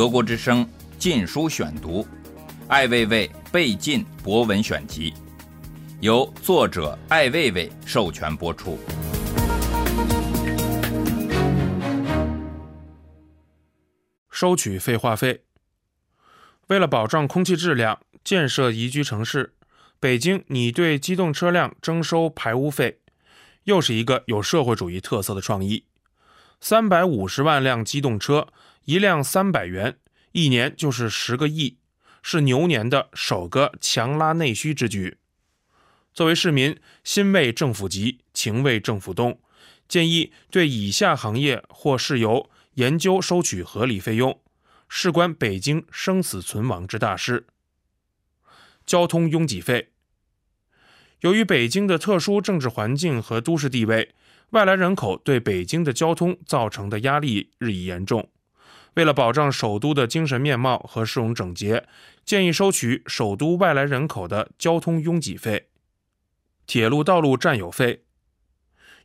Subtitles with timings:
[0.00, 0.64] 德国之声
[0.98, 2.02] 《禁书选读》，
[2.68, 5.12] 艾未未被禁博文选集，
[6.00, 8.78] 由作者艾未未授权播出。
[14.30, 15.42] 收取废话费。
[16.68, 19.52] 为了保障空气质量，建设宜居城市，
[20.00, 23.00] 北京拟对机动车辆征收排污费，
[23.64, 25.84] 又是一个有社会主义特色的创意。
[26.60, 28.48] 三百五十万辆机动车，
[28.84, 29.98] 一辆三百元，
[30.32, 31.78] 一年就是十个亿，
[32.22, 35.18] 是牛年的首个强拉内需之举。
[36.12, 39.40] 作为市民，心为政府急，情为政府动，
[39.88, 42.50] 建议对以下行业或事由。
[42.74, 44.40] 研究收取合理费用，
[44.88, 47.46] 事关北京生死存亡之大事。
[48.86, 49.90] 交通拥挤费，
[51.20, 54.14] 由于北京的特殊政治环境和都市地位，
[54.50, 58.28] 外来人口对北京的交通造成的压力日益严重。
[58.94, 61.86] 为了保障首都的精神面貌和市容整洁，
[62.24, 65.68] 建议收取首都外来人口的交通拥挤费。
[66.66, 68.04] 铁路道路占有费。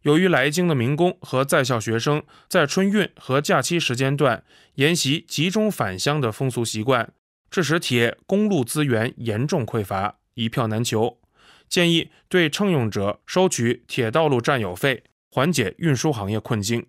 [0.01, 4.43] 由于来京的民工和在校学生在春运和假期时间段
[4.75, 7.11] 沿袭集中返乡的风俗习惯，
[7.49, 11.19] 致使铁公路资源严重匮乏，一票难求。
[11.67, 15.03] 建议对乘用者收取铁道路占有费，
[15.35, 16.87] 缓解运输行业困境。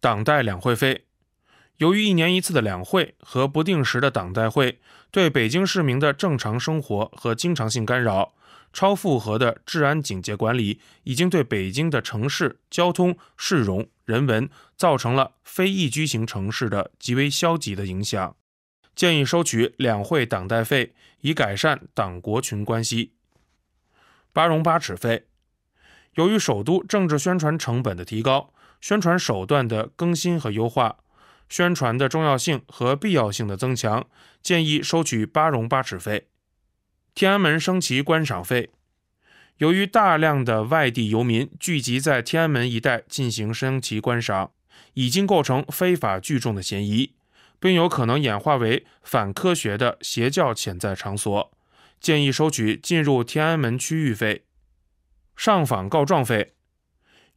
[0.00, 1.04] 党代两会费，
[1.76, 4.80] 由于一年一次的两会和不定时的党代会
[5.12, 8.34] 对北京市民的正常生活和经常性干扰。
[8.72, 18.34] 超负荷的治安警戒管理已经对北京的城市交通、市容、人文造成了非宜居型城市的极为消极的影响。
[18.96, 23.12] 建议收取两会党代费，以改善党国群关系。
[24.32, 25.28] 八荣八耻费，
[26.16, 30.96] 由于首都政治宣传成本的提高，宣传手段的更新和优化，
[31.48, 34.06] 宣传的重要性和必要性的增强，
[34.42, 36.26] 建议收取八荣八耻费。
[37.14, 38.70] 天安门升旗观赏费，
[39.58, 44.52] 由于大量的外地游民聚集在天安门一带进行升旗观赏，
[44.94, 47.12] 已经构成非法聚众的嫌疑，
[47.60, 51.52] 并有可能演化为反科学的邪教潜在场所，
[52.00, 54.44] 建议收取进入天安门区域费。
[55.36, 56.54] 上访告状费，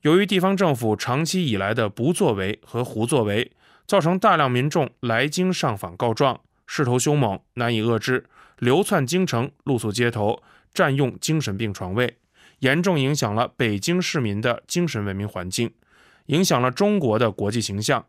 [0.02, 3.52] 由于地方政府长期以来的不作为和胡作为，
[3.86, 8.26] 造成大量民众来京上访告状，势头凶猛，难以遏制。
[8.58, 10.42] 流窜京城，露宿街头，
[10.74, 12.18] 占用精神病床位，
[12.60, 15.74] 严重影响了北京市民的精神文明环境，
[16.28, 18.06] 影响了中国的国际形象。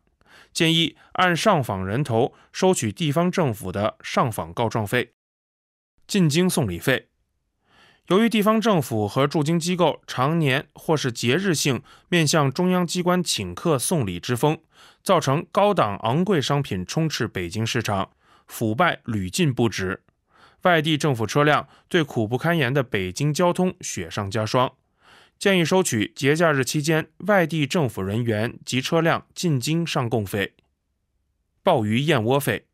[0.52, 5.12] 建议按上访人头收取地方政府的上访告状费。
[6.08, 7.09] 进京送礼费，
[8.08, 14.58] 由于地方政府和驻京机构常年或是节日性面向中央机关请客送礼之风，
[15.02, 18.10] 造成高档昂贵商品充斥北京市场，
[18.48, 20.02] 腐败屡禁不止。
[20.62, 24.72] 外地政府车辆对苦不堪言的北京交通雪上加霜，
[25.38, 30.54] 建议收取节假日期间外地政府人员及车辆进京上供费。
[31.62, 32.66] 鲍鱼燕窝费，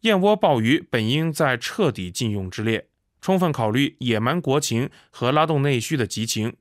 [0.00, 2.86] 燕窝鲍鱼本应在彻底禁用之列，
[3.26, 6.54] 充分考虑野蛮国情和拉动内需的急情，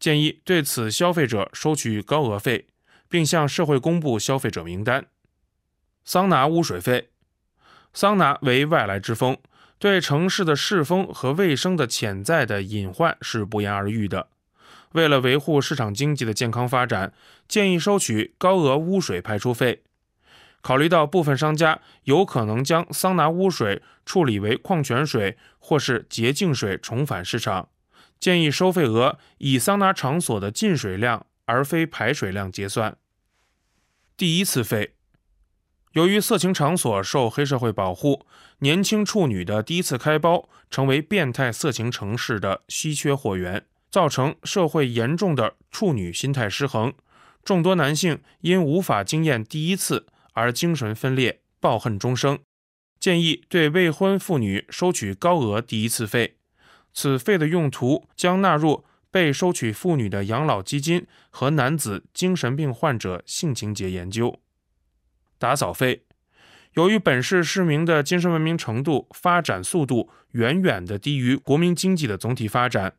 [0.00, 2.68] 建议对此消费者收取高额费，
[3.06, 5.04] 并向社会公布消费者名单。
[6.06, 7.10] 桑拿污水费，
[7.92, 9.36] 桑拿为外来之风。
[9.78, 14.28] 对城市的市风和卫生的潜在的隐患是不言而喻的。
[14.92, 17.12] 为了维护市场经济的健康发展，
[17.46, 19.82] 建议收取高额污水排出费。
[20.66, 27.68] 考虑到部分商家有可能将桑拿污水处理为矿泉水或是洁净水重返市场，
[28.18, 32.96] 建议收费额以桑拿场所的进水量而非排水量结算。
[34.16, 34.94] 第一次费。
[35.92, 38.26] 由于色情场所受黑社会保护，
[38.58, 46.92] 年轻处女的第一次开包成为变态色情城市的稀缺货源，造成社会严重的处女心态失衡。
[47.44, 52.38] 众多男性因无法经验第一次而精神分裂，抱恨终生。
[53.00, 56.36] 建议对未婚妇女收取高额第一次费，
[56.92, 64.38] 此费的用途将纳入被收取妇女的养老基金和男子精神病患者性情节研究。
[65.38, 66.04] 打扫费，
[66.74, 72.94] 由于本市市民的精神文明程度、发展速度远远的低于国民经济的总体发展，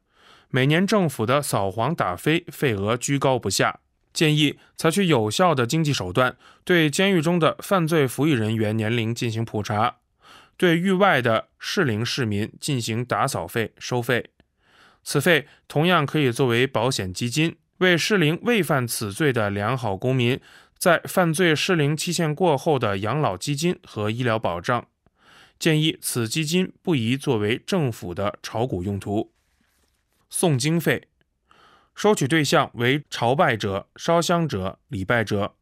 [0.50, 3.82] 每年政府的扫黄打非费额居高不下。
[4.18, 9.98] 建议采取有效的经济手段，对监狱中的犯罪服役人员年龄进行普查，
[10.58, 14.32] 对狱外的适龄市民进行打扫费收费。
[15.04, 17.56] 此费同样可以作为保险基金。
[17.78, 20.40] 为适龄未犯此罪的良好公民
[20.80, 24.88] 在犯罪适龄期限过后的养老基金和医疗保障，
[25.60, 29.32] 建议此基金不宜作为政府的炒股用途。
[30.28, 31.04] 送经费，
[31.98, 35.56] 收取对象为朝拜者、烧香者、礼拜者，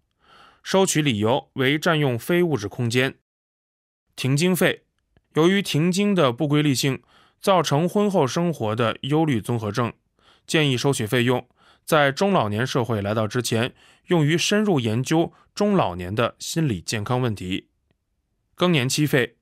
[0.62, 3.16] 收取理由为占用非物质空间。
[4.18, 4.84] 停经费，
[5.36, 7.02] 由于停经的不规律性，
[7.40, 9.94] 造成婚后生活的忧虑综合症，
[10.46, 11.48] 建议收取费用
[11.86, 13.74] 在中老年社会来到之前，
[14.08, 17.70] 用于深入研究中老年的心理健康问题。
[18.56, 19.38] 更年期费，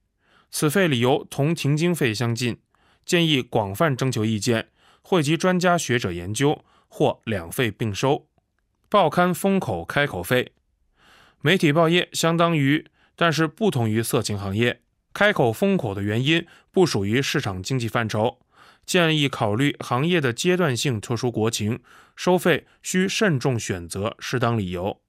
[0.51, 2.60] 此费理由同停经费相近，
[3.04, 4.69] 建议广泛征求意见。
[5.01, 6.63] 汇集专家学者研究，
[6.94, 8.28] 或两费并收。
[8.88, 10.51] 报刊封口开口费，
[11.42, 12.86] 媒体报业相当于，
[13.16, 14.81] 但是不同于色情行业。
[15.12, 18.38] 开口封口的原因不属于市场经济范畴，
[18.86, 21.80] 建议考虑行业的阶段性特殊国情，
[22.16, 25.01] 收费需慎重选择适当理由。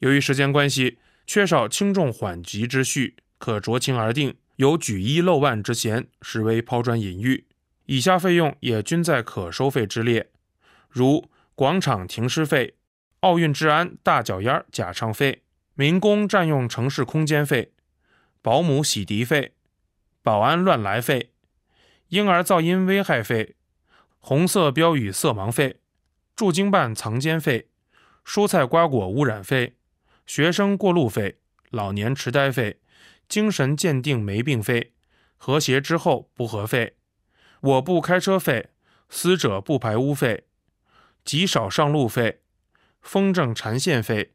[0.00, 4.34] 由于时间关系，缺少轻重缓急之序，可酌情而定。
[4.56, 7.46] 有举一漏万之嫌，实为抛砖引玉。
[7.84, 10.30] 以下费用也均在可收费之列，
[10.96, 12.74] 如广场停尸费、
[13.20, 15.42] 奥运治安大脚丫假唱费、
[15.74, 17.74] 民工占用城市空间费、
[18.40, 19.52] 保姆洗涤费、
[20.22, 21.32] 保安乱来费、
[22.08, 23.56] 婴儿噪音危害费、
[24.20, 25.80] 红色标语色盲费、
[26.34, 27.68] 驻京办藏监费、
[28.24, 29.76] 蔬菜瓜果污染费、
[30.24, 31.36] 学生过路费、
[31.68, 32.80] 老年痴呆费、
[33.28, 34.94] 精神鉴定没病费、
[35.36, 36.96] 和谐之后不和费。
[37.60, 38.70] 我部开车费、
[39.10, 40.44] 死者不排污费、
[41.26, 42.40] 极少上路费、
[43.02, 44.32] 风筝缠线费、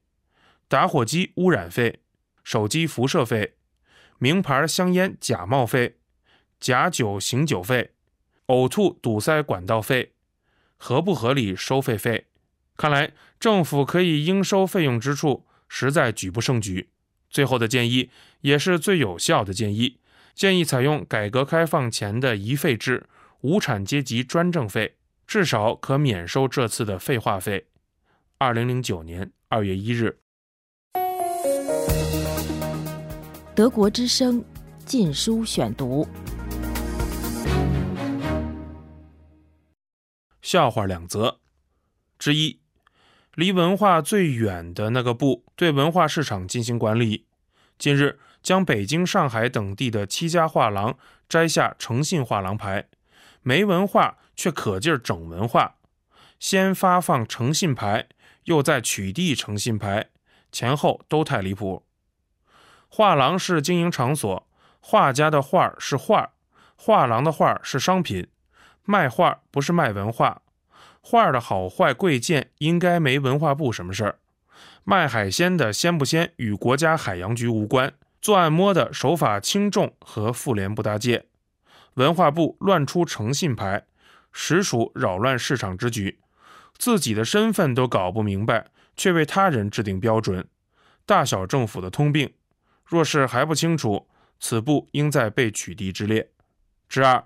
[0.67, 2.01] 打火机污染费、
[2.43, 3.55] 手机辐射费、
[4.19, 5.97] 名牌香烟假冒费、
[6.59, 7.91] 假酒醒酒费、
[8.47, 10.11] 呕吐堵塞管道费、
[10.75, 12.27] 合不合理收费费。
[12.75, 16.89] 看来政府可以应收费用之处实在举不胜举。
[17.29, 18.09] 最后的建议
[18.41, 19.99] 也是最有效的建议。
[20.33, 23.07] 建议采用改革开放前的遗废制，
[23.41, 24.95] 无产阶级专政费，
[25.31, 27.67] 至少可免收这次的废话费。
[28.37, 30.19] 二零零九年二月一日，
[33.55, 34.43] 德国之声
[34.85, 36.05] 禁书选读，
[40.41, 41.39] 笑话两则
[42.19, 42.59] 之一：
[43.35, 47.27] 离文化最远的那个部对文化市场进行管理。
[47.77, 48.19] 近日。
[48.43, 50.97] 将北京、上海等地的七家画廊
[51.29, 52.87] 摘下诚信画廊牌，
[53.41, 55.75] 没文化却可劲儿整文化，
[56.39, 58.07] 先发放诚信牌，
[58.45, 60.09] 又再取缔诚信牌，
[60.51, 61.83] 前后都太离谱。
[62.87, 64.47] 画廊是经营场所，
[64.79, 66.31] 画家的画是画，
[66.75, 68.27] 画廊的画是商品，
[68.83, 70.41] 卖画不是卖文化，
[71.01, 74.19] 画的好坏贵贱应该没文化部什么事儿，
[74.83, 77.93] 卖海鲜的鲜不鲜与国家海洋局无关。
[78.21, 81.25] 做按摩的手法轻重和妇联不搭界，
[81.95, 83.85] 文化部乱出诚信牌，
[84.31, 86.19] 实属扰乱市场之举。
[86.77, 90.47] 自己的身份都搞不明白，却为他人制定标准，
[91.05, 92.33] 大小政府的通病。
[92.85, 94.07] 若是还不清楚，
[94.39, 96.31] 此部应在被取缔之列。
[96.89, 97.25] 之二，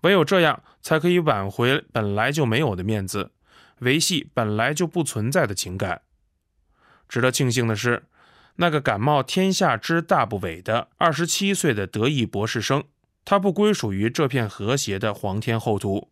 [0.02, 3.31] 唯有这样，才可以挽回本来就没有的面子，
[3.78, 6.02] 维系本来就不存在的情感。
[7.09, 8.04] 值得庆幸的是，
[8.57, 12.85] 那个敢冒天下之大不韪的二十七岁的德裔博士生。
[13.25, 16.11] 他不归属于这片和谐的皇天后土，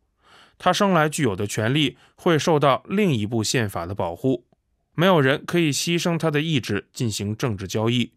[0.58, 4.44] 他生来具有的权利会受到另一部宪法的保护。
[4.94, 8.12] 没有人可以牺牲他的意志进行政治交易。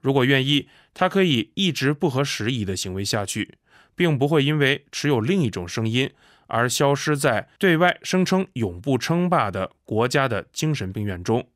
[0.00, 3.58] 如果愿意，他可以一直不合时宜的行为下去，
[3.94, 6.10] 并不会因为持有另一种声音
[6.46, 11.46] 而消失在对外声称永不称霸的国家的精神病院中。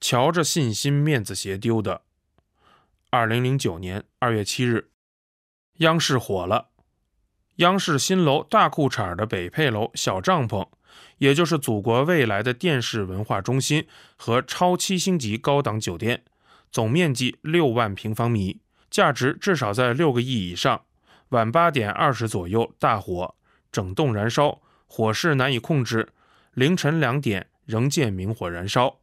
[0.00, 2.02] 瞧着信心面子鞋丢的。
[3.10, 4.90] 二零零九年二月七日，
[5.78, 6.68] 央视火了。
[7.56, 10.68] 央视新楼大裤衩的北配楼小帐篷，
[11.18, 16.22] 也就是祖国未来的电视文化中心和超七星级高档酒店。
[16.70, 20.82] 总面积六万平方米，价值至少在六个亿以上。
[21.30, 23.34] 晚八点二十左右大火，
[23.72, 26.10] 整栋燃烧，火势难以控制。
[26.54, 28.98] 凌晨两点仍见明火燃烧。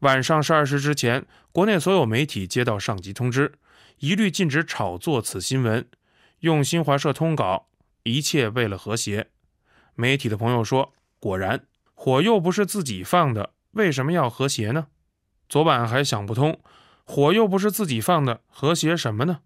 [0.00, 3.54] 晚上十二时之前，国内所有媒体接到上级通知，
[4.00, 5.88] 一律禁止炒作此新闻。
[6.40, 7.68] 用新华社通稿：
[8.02, 9.30] 一切为了和谐。
[9.94, 14.88] 媒体的朋友说：“果然，火又不是自己放的，为什么要和谐呢？”
[15.48, 16.60] 昨晚还想不通，
[17.04, 19.40] 火又不是自己放的，和谐什么呢？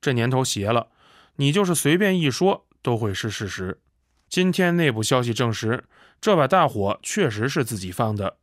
[0.00, 0.88] 这年头邪了，
[1.36, 3.82] 你就是随便一说都会是事实。
[4.30, 5.84] 今天内部消息证实，
[6.22, 8.38] 这把大火确实是自己放的。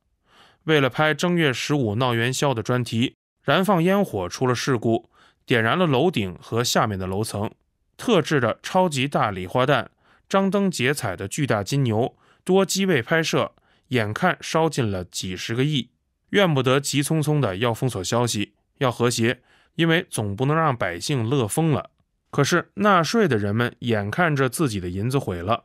[0.68, 5.10] 为了拍正月十五闹元宵的专题，燃放烟火出了事故，
[5.46, 7.50] 点燃了楼顶和下面的楼层。
[7.96, 9.90] 特制的超级大礼花弹，
[10.28, 13.54] 张灯结彩的巨大金牛，多机位拍摄，
[13.88, 15.90] 眼看烧尽了几十个亿。
[16.32, 19.40] 怨不得急匆匆的要封锁消息，要和谐，
[19.76, 21.92] 因为总不能让百姓乐疯了。
[22.30, 25.64] 可是纳税的人们眼看着自己的银子毁了，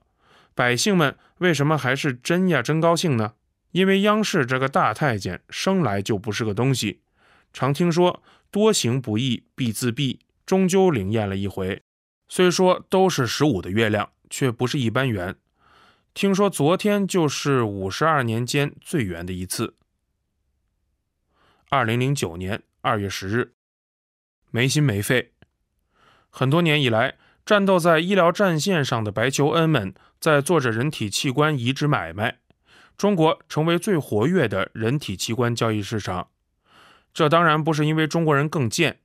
[0.54, 3.32] 百姓们为什么还是真呀真高兴呢？
[3.72, 7.00] 因为央视这个大太监生来就不是个东西。
[7.52, 11.82] 常听说多行不义必自毙，终究灵验了一回。
[12.28, 15.34] 虽说都是十五的月亮，却不是一般圆。
[16.14, 19.74] 听说昨天就是五十二年间最圆的一次。
[21.70, 23.54] 二零零九年二月十日，
[24.50, 25.32] 没心没肺。
[26.28, 32.41] 很多年以来，战斗在医疗战线上的白求恩们在做着人体器官移植买卖。
[33.02, 36.28] 中国成为最活跃的人体器官交易市场。
[37.12, 39.00] 这当然不是因为中国人更贱，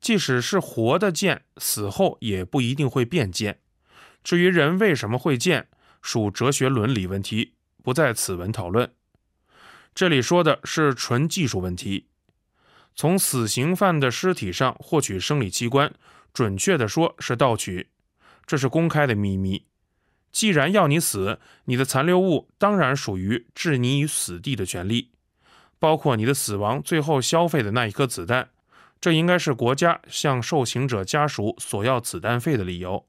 [0.00, 3.60] 即使是活的贱，死后也不一定会变贱。
[4.24, 5.68] 至于人为什么会贱，
[6.00, 7.52] 属哲学伦理问题，
[7.84, 8.90] 不在此文讨论。
[9.94, 12.06] 这里说的是纯技术问题。
[12.96, 15.92] 从死刑犯的尸体上获取生理器官，
[16.32, 17.90] 准确的说是盗取，
[18.46, 19.66] 这是公开的秘密。
[20.32, 25.10] 既然要你死，你的残留物当然属于置你于死地的权利，
[25.78, 28.48] 包括你的死亡最后消费的那一颗子弹。
[29.00, 33.04] 这应该是国家向受刑者家属索要子弹费的理由。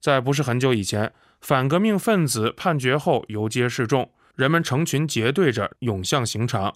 [0.00, 6.74] 在不是很久以前，反革命分子判决后游街示众，人们成群结队着涌向刑场。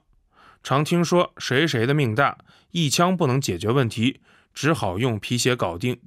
[0.62, 2.38] 常听说谁谁的命大，
[2.70, 4.20] 一枪不能解决问题，
[4.52, 5.98] 只好用皮鞋搞定，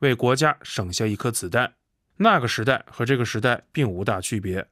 [0.00, 1.77] 为国家省下一颗子弹。
[2.18, 4.66] 那个时代和这个时代并无大区别。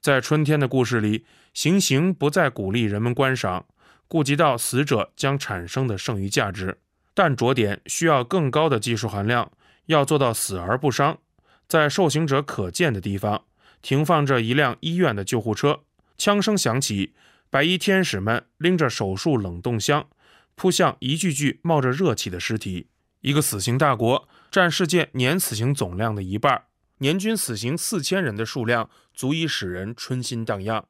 [0.00, 3.66] 在春天的故事里，行刑不再鼓励人们观赏，
[4.08, 6.78] 顾及到死者将产生的剩余价值，
[7.14, 9.50] 但着点需要更高的技术含量，
[9.86, 11.18] 要做到死而不伤。
[11.66, 13.44] 在受刑者可见的地方，
[13.82, 15.80] 停放着一辆医院的救护车，
[16.16, 17.14] 枪声响起。
[17.48, 20.08] 白衣天使们拎着手术冷冻箱，
[20.56, 22.88] 扑向一具具冒着热气的尸体。
[23.20, 26.64] 一个死刑大国，占世界年死刑总量的一半，
[26.98, 30.86] 年均死刑四千人的数量，足以使人春心荡漾。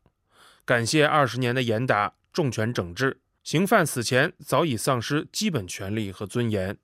[0.65, 6.77] 感谢二十年的严打、重拳整治，刑犯死前早已丧失基本权利和尊严。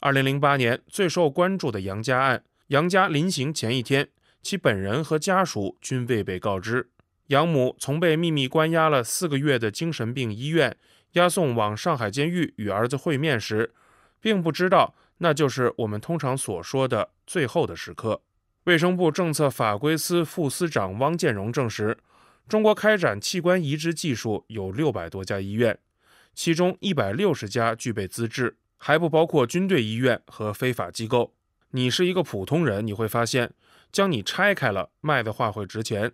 [0.00, 4.08] 二零零八年最受关注的杨家案，杨家临刑前一天，
[4.42, 6.90] 其本人和家属均未被告知。
[7.28, 10.76] 养母从被秘密关押了四个月的精神病医院
[11.12, 13.72] 押送往上海监狱与儿子会面时，
[14.20, 18.20] 并不知道那就是我们通常所说的最后的时刻。
[18.64, 21.98] 卫生部政策法规司副司长汪建荣证实，
[22.48, 25.78] 中国开展器官移植技术有六百多家医院，
[26.34, 31.34] 其中一百六十家具备资质，还不包括军队医院和非法机构。
[31.72, 33.52] 你是一个普通人，你会发现，
[33.92, 36.12] 将你拆开了卖的话会值钱。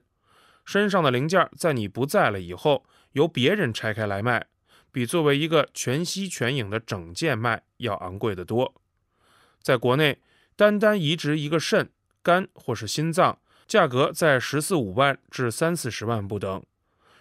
[0.64, 4.46] 身上的零件在你不在了以后，由别人拆开来卖，
[4.90, 8.74] 比作为一个全息全影的整件卖要昂贵得多。
[9.62, 10.18] 在国内，
[10.56, 11.90] 单单移植一个肾、
[12.22, 16.62] 肝或是心脏，价格在十四五万至三四十万不等。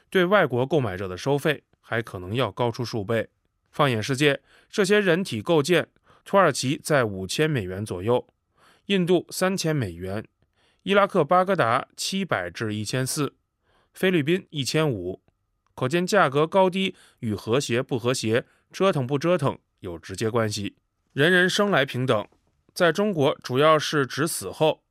[0.09, 3.29] 对外国购买者的收费还可能要高出数倍。
[3.71, 5.87] 放眼世界，这些人体构件，
[6.25, 8.27] 土耳其在五千美元左右，
[8.87, 10.25] 印度三千美元，
[10.81, 13.35] 伊拉克巴格达七百至一千四，
[13.93, 15.21] 菲律宾一千五。
[15.75, 20.75] 可见价格高低与和谐不和谐、折腾不折腾有直接关系。
[21.13, 22.27] 人人生来平等，
[22.73, 24.83] 在中国主要是指死后。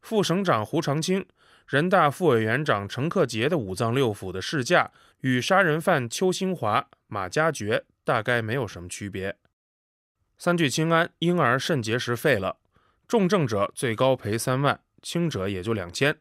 [0.00, 1.26] 副省长胡长清、
[1.66, 4.90] 人大副委员长陈克杰的五脏六腑的市价
[5.20, 9.36] 与杀人犯邱兴华、马加爵大概没有什么区别。
[10.38, 12.56] 三聚氰胺婴儿肾结石废了，
[13.06, 16.16] 重症者最高赔三万，轻者也就两千，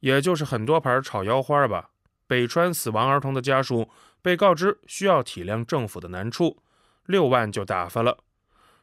[0.00, 1.90] 也就是很多盘炒腰花吧。
[2.26, 3.90] 北川死亡儿童的家属
[4.22, 6.62] 被告知需要体谅政府的难处，
[7.06, 8.18] 六万就打发了。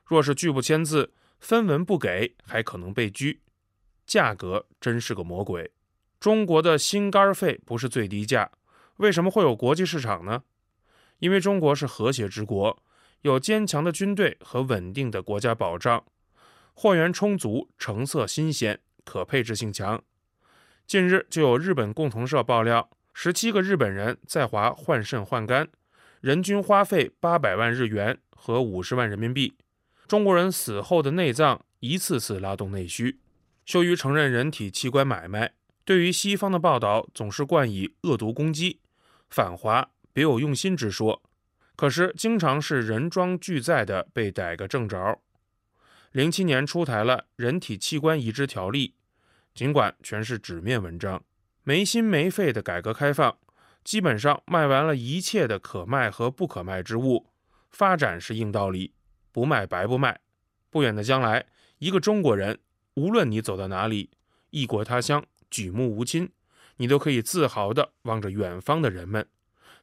[0.04, 3.40] 若是拒不签字，分文不给，还可能被拘。
[4.06, 5.72] 价格真是个魔鬼。
[6.20, 8.52] 中国的心肝肺不是最低价，
[8.98, 10.44] 为什么会有国际市场呢？
[11.20, 12.82] 因为中国是和谐之国，
[13.22, 16.04] 有坚强的军队和稳定的国家保障，
[16.74, 20.02] 货源充足，成色新鲜，可配置性强。
[20.88, 22.90] 近日就有日本共同社爆料。
[23.18, 25.70] 十七个日本人在华换肾换肝，
[26.20, 29.56] 人均花费八百万日元和五十万人民币。
[30.06, 33.20] 中国人死后的内脏一次次拉动内需，
[33.66, 35.54] 羞于承认人体器官买卖。
[35.84, 38.80] 对于西方的报道，总是冠以恶毒攻击、
[39.30, 41.22] 反华、别有用心之说，
[41.76, 45.20] 可是经常是人赃俱在的被逮个正着。
[46.12, 48.90] 零七年出台了《人体器官移植条例》，
[49.54, 51.22] 尽管全是纸面文章。
[51.64, 53.38] 没心没肺的改革开放，
[53.84, 57.28] 基本上卖完了一切的可卖和不可卖之物。
[57.72, 58.94] 发展是硬道理，
[59.32, 60.22] 不卖白不卖。
[60.70, 61.46] 不远的将来，
[61.80, 62.60] 一个中国人，
[62.96, 64.10] 无论你走到哪里，
[64.52, 66.30] 异国他乡，举目无亲，
[66.78, 69.28] 你都可以自豪地望着远方的人们，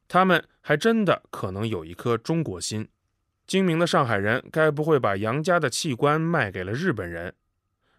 [0.08, 2.88] 他们还真的可能有一颗中国心。
[3.46, 7.34] 精明的上海人，该不会把杨家的器官卖给了日本人？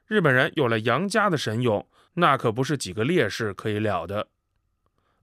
[0.08, 1.88] 日本人有了杨家的神勇。
[2.16, 4.28] 那可不是几个烈士可以了的。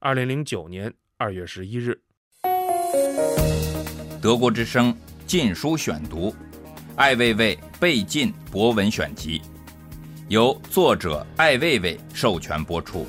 [0.00, 2.00] 二零零九年二月十一日，
[4.20, 4.92] 《德国之声》
[5.24, 6.31] 禁书选读，
[6.96, 9.38] 《艾未未被禁博文选集》，
[10.31, 13.05] 由作者艾未未授权播出。